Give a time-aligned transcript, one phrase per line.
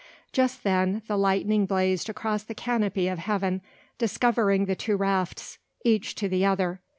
[0.31, 3.61] Just then the lightning blazed across the canopy of heaven,
[3.99, 6.81] discovering the two rafts, each to the other.